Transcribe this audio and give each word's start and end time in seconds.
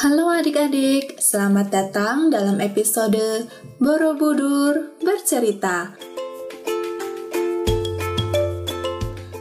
Halo 0.00 0.32
adik-adik, 0.32 1.20
selamat 1.20 1.68
datang 1.68 2.32
dalam 2.32 2.56
episode 2.64 3.44
Borobudur 3.76 4.96
Bercerita. 4.96 5.92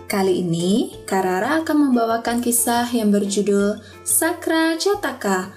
Kali 0.03 0.43
ini, 0.43 0.99
Karara 1.07 1.63
akan 1.63 1.77
membawakan 1.87 2.43
kisah 2.43 2.91
yang 2.91 3.07
berjudul 3.07 3.79
Sakra 4.03 4.75
Jataka. 4.75 5.55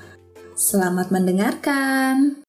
Selamat 0.54 1.10
mendengarkan. 1.10 2.41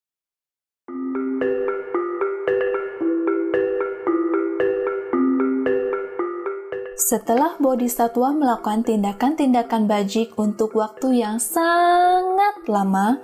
Setelah 7.04 7.60
Bodhisatwa 7.60 8.32
melakukan 8.32 8.88
tindakan-tindakan 8.88 9.92
bajik 9.92 10.40
untuk 10.40 10.72
waktu 10.72 11.20
yang 11.20 11.36
sangat 11.36 12.64
lama, 12.64 13.20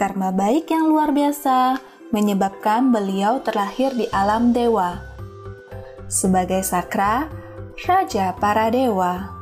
karma 0.00 0.32
baik 0.32 0.72
yang 0.72 0.88
luar 0.88 1.12
biasa 1.12 1.76
menyebabkan 2.08 2.88
beliau 2.88 3.44
terlahir 3.44 3.92
di 3.92 4.08
alam 4.16 4.56
dewa. 4.56 5.04
Sebagai 6.08 6.64
sakra, 6.64 7.28
raja 7.84 8.32
para 8.32 8.72
dewa. 8.72 9.36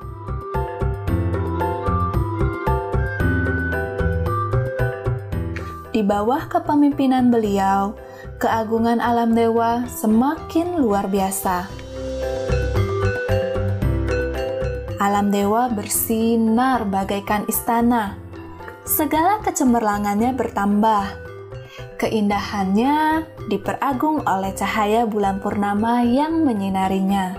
Di 5.94 6.02
bawah 6.02 6.50
kepemimpinan 6.50 7.30
beliau, 7.30 7.94
keagungan 8.42 8.98
alam 8.98 9.30
dewa 9.30 9.86
semakin 9.86 10.74
luar 10.82 11.06
biasa 11.06 11.85
alam 15.06 15.30
dewa 15.30 15.70
bersinar 15.70 16.82
bagaikan 16.82 17.46
istana. 17.46 18.18
Segala 18.82 19.38
kecemerlangannya 19.38 20.34
bertambah. 20.34 21.04
Keindahannya 21.94 23.22
diperagung 23.46 24.26
oleh 24.26 24.50
cahaya 24.58 25.06
bulan 25.06 25.38
purnama 25.38 26.02
yang 26.02 26.42
menyinarinya. 26.42 27.38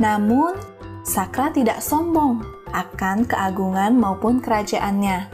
Namun, 0.00 0.56
Sakra 1.04 1.52
tidak 1.52 1.84
sombong 1.84 2.40
akan 2.72 3.28
keagungan 3.28 4.00
maupun 4.00 4.40
kerajaannya. 4.40 5.28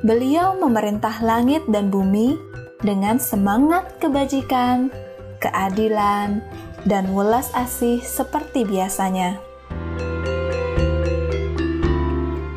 Beliau 0.00 0.56
memerintah 0.56 1.20
langit 1.20 1.60
dan 1.68 1.92
bumi 1.92 2.40
dengan 2.80 3.20
semangat 3.20 4.00
kebajikan, 4.00 4.88
keadilan, 5.44 6.40
dan 6.86 7.10
welas 7.10 7.50
asih 7.52 7.98
seperti 8.00 8.62
biasanya. 8.62 9.42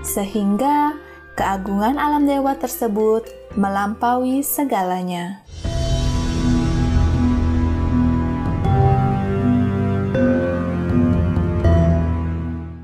Sehingga 0.05 0.94
keagungan 1.33 1.97
alam 1.97 2.30
dewa 2.30 2.53
tersebut 2.53 3.25
melampaui 3.58 4.45
segalanya. 4.45 5.41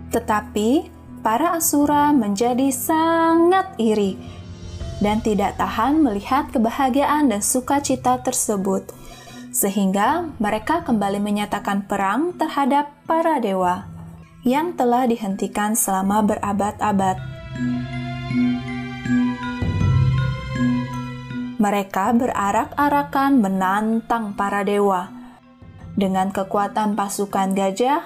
Tetapi 0.09 0.89
para 1.21 1.53
asura 1.53 2.09
menjadi 2.15 2.73
sangat 2.73 3.77
iri 3.77 4.17
dan 5.03 5.19
tidak 5.19 5.59
tahan 5.59 5.99
melihat 6.01 6.49
kebahagiaan 6.55 7.27
dan 7.29 7.43
sukacita 7.43 8.23
tersebut 8.23 8.87
sehingga 9.55 10.35
mereka 10.35 10.83
kembali 10.83 11.23
menyatakan 11.23 11.87
perang 11.87 12.35
terhadap 12.35 12.91
para 13.07 13.39
dewa 13.39 13.87
yang 14.43 14.75
telah 14.75 15.07
dihentikan 15.07 15.79
selama 15.79 16.19
berabad-abad. 16.27 17.15
Mereka 21.55 22.05
berarak-arakan 22.19 23.39
menantang 23.39 24.35
para 24.35 24.67
dewa 24.67 25.07
dengan 25.95 26.35
kekuatan 26.35 26.99
pasukan 26.99 27.55
gajah, 27.55 28.03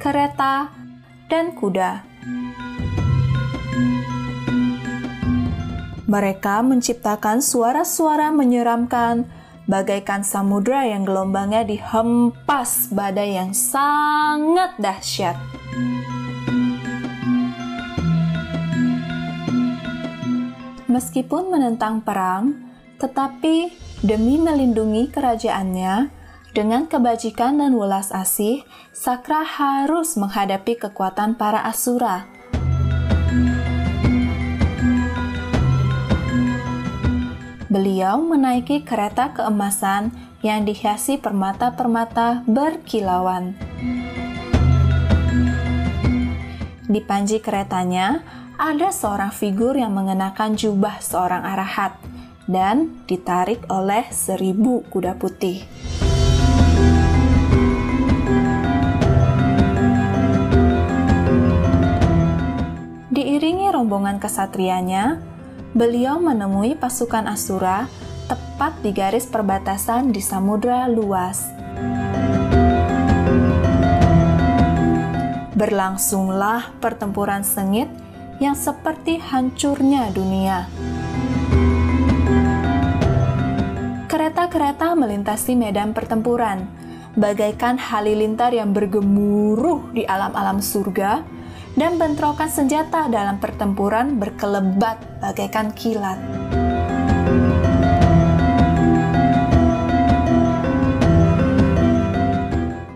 kereta, 0.00 0.72
dan 1.28 1.52
kuda. 1.52 2.00
Mereka 6.08 6.64
menciptakan 6.64 7.44
suara-suara 7.44 8.32
menyeramkan 8.32 9.41
bagaikan 9.66 10.26
samudra 10.26 10.86
yang 10.88 11.06
gelombangnya 11.06 11.62
dihempas 11.62 12.90
badai 12.90 13.38
yang 13.38 13.52
sangat 13.52 14.74
dahsyat. 14.80 15.36
Meskipun 20.90 21.48
menentang 21.48 22.04
perang, 22.04 22.52
tetapi 23.00 23.72
demi 24.04 24.36
melindungi 24.36 25.08
kerajaannya, 25.08 26.22
dengan 26.52 26.84
kebajikan 26.84 27.64
dan 27.64 27.72
welas 27.72 28.12
asih, 28.12 28.60
Sakra 28.92 29.40
harus 29.40 30.20
menghadapi 30.20 30.76
kekuatan 30.76 31.40
para 31.40 31.64
asura 31.64 32.28
beliau 37.72 38.20
menaiki 38.20 38.84
kereta 38.84 39.32
keemasan 39.32 40.12
yang 40.44 40.68
dihiasi 40.68 41.16
permata-permata 41.16 42.44
berkilauan. 42.44 43.56
Di 46.84 47.00
panji 47.00 47.40
keretanya 47.40 48.20
ada 48.60 48.92
seorang 48.92 49.32
figur 49.32 49.72
yang 49.72 49.96
mengenakan 49.96 50.52
jubah 50.52 51.00
seorang 51.00 51.40
arahat 51.40 51.96
dan 52.44 52.92
ditarik 53.08 53.64
oleh 53.72 54.04
seribu 54.12 54.84
kuda 54.92 55.16
putih. 55.16 55.64
Diiringi 63.08 63.72
rombongan 63.72 64.20
kesatrianya, 64.20 65.31
beliau 65.72 66.20
menemui 66.20 66.76
pasukan 66.76 67.24
Asura 67.24 67.88
tepat 68.28 68.76
di 68.84 68.92
garis 68.92 69.24
perbatasan 69.24 70.12
di 70.12 70.20
samudra 70.20 70.84
luas. 70.84 71.48
Berlangsunglah 75.56 76.76
pertempuran 76.76 77.40
sengit 77.40 77.88
yang 78.36 78.52
seperti 78.52 79.16
hancurnya 79.16 80.12
dunia. 80.12 80.68
Kereta-kereta 84.12 84.92
melintasi 84.92 85.56
medan 85.56 85.96
pertempuran, 85.96 86.68
bagaikan 87.16 87.80
halilintar 87.80 88.52
yang 88.52 88.76
bergemuruh 88.76 89.88
di 89.96 90.04
alam-alam 90.04 90.60
surga, 90.60 91.24
dan 91.72 91.96
bentrokan 91.96 92.52
senjata 92.52 93.08
dalam 93.08 93.40
pertempuran 93.40 94.20
berkelebat 94.20 95.00
bagaikan 95.24 95.72
kilat. 95.72 96.20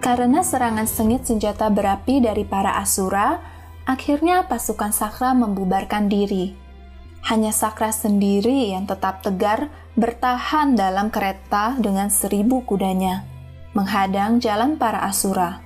Karena 0.01 0.41
serangan 0.41 0.89
sengit 0.89 1.29
senjata 1.29 1.69
berapi 1.69 2.25
dari 2.25 2.47
para 2.47 2.81
asura, 2.81 3.37
akhirnya 3.85 4.49
pasukan 4.49 4.95
Sakra 4.95 5.37
membubarkan 5.37 6.09
diri. 6.09 6.57
Hanya 7.27 7.51
Sakra 7.51 7.91
sendiri 7.91 8.71
yang 8.71 8.87
tetap 8.87 9.21
tegar 9.21 9.67
bertahan 9.99 10.79
dalam 10.79 11.11
kereta 11.11 11.75
dengan 11.77 12.07
seribu 12.09 12.63
kudanya, 12.63 13.27
menghadang 13.75 14.39
jalan 14.39 14.79
para 14.79 15.03
asura. 15.05 15.66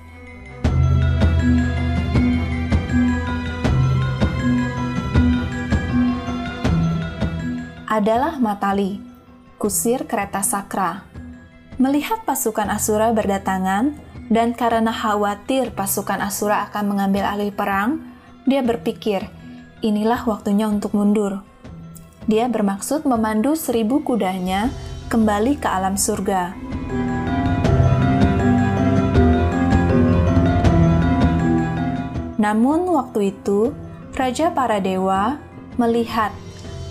Adalah 7.91 8.39
Matali, 8.39 9.03
kusir 9.59 10.07
kereta 10.07 10.39
sakra. 10.39 11.03
Melihat 11.75 12.23
pasukan 12.23 12.71
Asura 12.71 13.11
berdatangan, 13.11 13.99
dan 14.31 14.55
karena 14.55 14.95
khawatir 14.95 15.75
pasukan 15.75 16.23
Asura 16.23 16.63
akan 16.71 16.87
mengambil 16.87 17.27
alih 17.27 17.51
perang, 17.51 17.99
dia 18.47 18.63
berpikir, 18.63 19.27
inilah 19.83 20.23
waktunya 20.23 20.71
untuk 20.71 20.95
mundur. 20.95 21.43
Dia 22.31 22.47
bermaksud 22.47 23.03
memandu 23.03 23.59
seribu 23.59 23.99
kudanya 24.07 24.71
kembali 25.11 25.59
ke 25.59 25.67
alam 25.67 25.99
surga. 25.99 26.55
Namun 32.39 32.87
waktu 32.87 33.35
itu, 33.35 33.75
Raja 34.15 34.47
para 34.55 34.79
dewa 34.79 35.43
melihat 35.75 36.31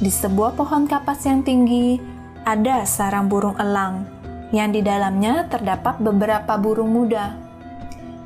di 0.01 0.09
sebuah 0.09 0.57
pohon 0.57 0.89
kapas 0.89 1.29
yang 1.29 1.45
tinggi, 1.45 2.01
ada 2.49 2.89
sarang 2.89 3.29
burung 3.29 3.61
elang, 3.61 4.09
yang 4.49 4.73
di 4.73 4.81
dalamnya 4.81 5.45
terdapat 5.53 6.01
beberapa 6.01 6.57
burung 6.57 6.89
muda. 6.89 7.37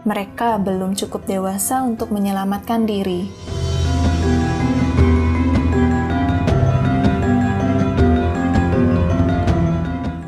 mereka 0.05 0.61
belum 0.61 0.93
cukup 0.93 1.25
dewasa 1.25 1.81
untuk 1.81 2.13
menyelamatkan 2.13 2.85
diri. 2.85 3.25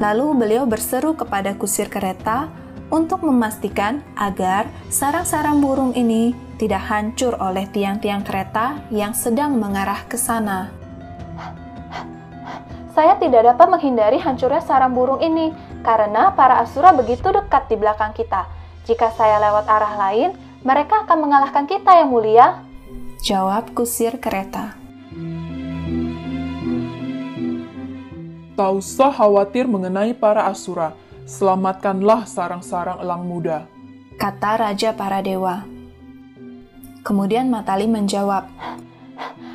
Lalu 0.00 0.26
beliau 0.32 0.64
berseru 0.64 1.12
kepada 1.12 1.52
kusir 1.60 1.92
kereta 1.92 2.48
untuk 2.88 3.20
memastikan 3.20 4.00
agar 4.16 4.64
sarang-sarang 4.88 5.60
burung 5.60 5.92
ini 5.92 6.32
tidak 6.56 6.80
hancur 6.88 7.36
oleh 7.36 7.68
tiang-tiang 7.68 8.24
kereta 8.24 8.80
yang 8.88 9.12
sedang 9.12 9.60
mengarah 9.60 10.08
ke 10.08 10.16
sana. 10.16 10.85
Saya 12.96 13.20
tidak 13.20 13.44
dapat 13.44 13.68
menghindari 13.68 14.16
hancurnya 14.16 14.64
sarang 14.64 14.96
burung 14.96 15.20
ini 15.20 15.52
karena 15.84 16.32
para 16.32 16.64
asura 16.64 16.96
begitu 16.96 17.28
dekat 17.28 17.68
di 17.68 17.76
belakang 17.76 18.16
kita. 18.16 18.48
Jika 18.88 19.12
saya 19.12 19.36
lewat 19.36 19.68
arah 19.68 20.00
lain, 20.00 20.32
mereka 20.64 21.04
akan 21.04 21.28
mengalahkan 21.28 21.68
kita 21.68 21.92
yang 21.92 22.08
mulia. 22.08 22.64
Jawab 23.20 23.76
kusir 23.76 24.16
kereta. 24.16 24.72
Tak 28.56 28.70
usah 28.72 29.12
khawatir 29.12 29.68
mengenai 29.68 30.16
para 30.16 30.48
asura. 30.48 30.96
Selamatkanlah 31.28 32.24
sarang-sarang 32.24 33.04
elang 33.04 33.28
muda. 33.28 33.68
Kata 34.16 34.56
Raja 34.56 34.96
para 34.96 35.20
dewa. 35.20 35.68
Kemudian 37.04 37.52
Matali 37.52 37.84
menjawab, 37.84 38.48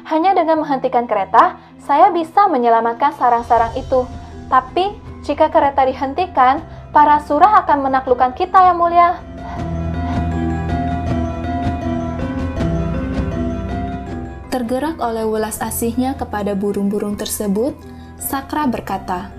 Hanya 0.06 0.36
dengan 0.36 0.60
menghentikan 0.60 1.08
kereta, 1.08 1.56
saya 1.82 2.14
bisa 2.14 2.46
menyelamatkan 2.46 3.14
sarang-sarang 3.18 3.74
itu. 3.74 4.06
Tapi, 4.48 4.94
jika 5.26 5.50
kereta 5.50 5.82
dihentikan, 5.86 6.62
para 6.94 7.18
surah 7.26 7.66
akan 7.66 7.90
menaklukkan 7.90 8.38
kita 8.38 8.60
yang 8.70 8.78
mulia. 8.78 9.18
Tergerak 14.52 15.00
oleh 15.00 15.24
welas 15.26 15.64
asihnya 15.64 16.14
kepada 16.20 16.54
burung-burung 16.54 17.16
tersebut, 17.16 17.74
Sakra 18.20 18.68
berkata, 18.68 19.32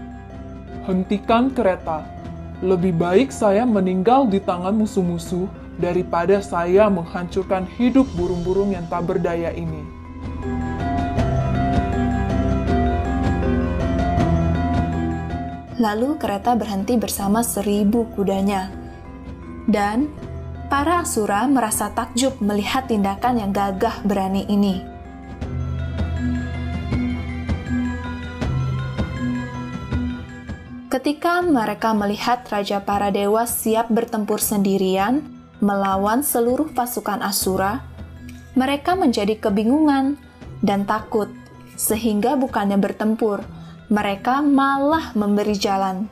Hentikan 0.89 1.53
kereta. 1.53 2.03
Lebih 2.65 2.95
baik 2.97 3.29
saya 3.31 3.63
meninggal 3.63 4.27
di 4.27 4.43
tangan 4.43 4.75
musuh-musuh 4.75 5.47
daripada 5.79 6.43
saya 6.43 6.91
menghancurkan 6.91 7.69
hidup 7.79 8.09
burung-burung 8.19 8.75
yang 8.75 8.87
tak 8.91 9.07
berdaya 9.07 9.55
ini. 9.55 9.83
Lalu 15.83 16.15
kereta 16.15 16.55
berhenti 16.55 16.95
bersama 16.95 17.43
seribu 17.43 18.07
kudanya. 18.15 18.71
Dan 19.67 20.07
para 20.71 21.03
asura 21.03 21.43
merasa 21.51 21.91
takjub 21.91 22.39
melihat 22.39 22.87
tindakan 22.87 23.43
yang 23.43 23.51
gagah 23.51 23.99
berani 24.07 24.47
ini. 24.47 24.79
Ketika 30.87 31.43
mereka 31.43 31.91
melihat 31.99 32.47
Raja 32.47 32.79
para 32.79 33.11
dewa 33.11 33.43
siap 33.43 33.91
bertempur 33.91 34.39
sendirian 34.39 35.25
melawan 35.59 36.23
seluruh 36.23 36.71
pasukan 36.77 37.25
Asura, 37.25 37.81
mereka 38.53 38.93
menjadi 38.93 39.41
kebingungan 39.41 40.21
dan 40.61 40.85
takut, 40.85 41.33
sehingga 41.81 42.37
bukannya 42.37 42.77
bertempur, 42.77 43.41
mereka 43.93 44.41
malah 44.41 45.13
memberi 45.13 45.53
jalan. 45.53 46.09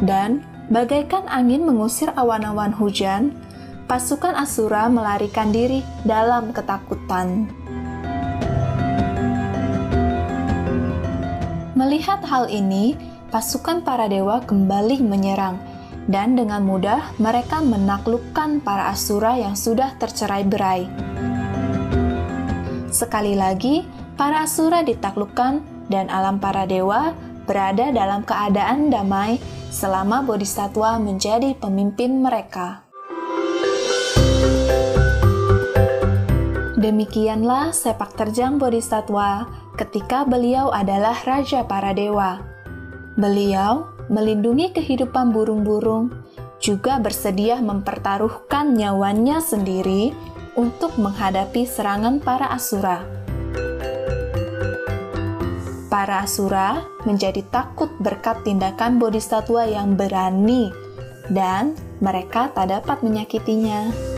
Dan 0.00 0.40
bagaikan 0.72 1.28
angin 1.28 1.68
mengusir 1.68 2.08
awan-awan 2.16 2.72
hujan, 2.72 3.36
pasukan 3.84 4.32
Asura 4.32 4.88
melarikan 4.88 5.52
diri 5.52 5.84
dalam 6.08 6.48
ketakutan. 6.56 7.52
Melihat 11.76 12.24
hal 12.24 12.48
ini, 12.48 12.96
pasukan 13.28 13.84
para 13.84 14.08
dewa 14.08 14.40
kembali 14.40 15.04
menyerang 15.04 15.73
dan 16.06 16.36
dengan 16.36 16.64
mudah 16.64 17.16
mereka 17.16 17.64
menaklukkan 17.64 18.60
para 18.60 18.92
asura 18.92 19.40
yang 19.40 19.56
sudah 19.56 19.96
tercerai-berai. 19.96 20.88
Sekali 22.92 23.34
lagi, 23.34 23.82
para 24.14 24.46
asura 24.46 24.86
ditaklukkan 24.86 25.64
dan 25.90 26.06
alam 26.12 26.38
para 26.38 26.64
dewa 26.68 27.16
berada 27.44 27.92
dalam 27.92 28.24
keadaan 28.24 28.88
damai 28.88 29.42
selama 29.68 30.22
Bodhisattva 30.22 31.02
menjadi 31.02 31.52
pemimpin 31.58 32.22
mereka. 32.22 32.86
Demikianlah 36.78 37.72
sepak 37.72 38.12
terjang 38.12 38.60
Bodhisattva 38.60 39.48
ketika 39.74 40.22
beliau 40.28 40.68
adalah 40.68 41.16
raja 41.24 41.64
para 41.64 41.96
dewa. 41.96 42.44
Beliau 43.16 43.93
melindungi 44.08 44.72
kehidupan 44.74 45.32
burung-burung, 45.32 46.12
juga 46.62 46.96
bersedia 46.96 47.60
mempertaruhkan 47.60 48.72
nyawanya 48.72 49.40
sendiri 49.42 50.16
untuk 50.56 50.96
menghadapi 50.96 51.66
serangan 51.66 52.22
para 52.22 52.48
asura. 52.54 53.04
Para 55.92 56.26
asura 56.26 56.82
menjadi 57.06 57.44
takut 57.54 57.92
berkat 58.02 58.42
tindakan 58.42 58.98
bodhisattva 58.98 59.68
yang 59.70 59.94
berani, 59.94 60.74
dan 61.30 61.78
mereka 62.02 62.50
tak 62.50 62.72
dapat 62.72 63.00
menyakitinya. 63.00 64.13